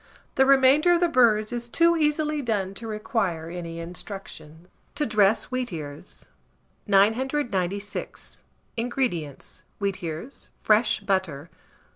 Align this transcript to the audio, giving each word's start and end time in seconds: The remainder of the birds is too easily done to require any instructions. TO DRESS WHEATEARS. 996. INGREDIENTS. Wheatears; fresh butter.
The 0.33 0.47
remainder 0.47 0.93
of 0.93 0.99
the 0.99 1.07
birds 1.07 1.51
is 1.53 1.69
too 1.69 1.95
easily 1.95 2.41
done 2.41 2.73
to 2.73 2.87
require 2.87 3.51
any 3.51 3.79
instructions. 3.79 4.67
TO 4.95 5.05
DRESS 5.05 5.51
WHEATEARS. 5.51 6.27
996. 6.87 8.41
INGREDIENTS. 8.77 9.63
Wheatears; 9.79 10.49
fresh 10.63 11.01
butter. 11.01 11.51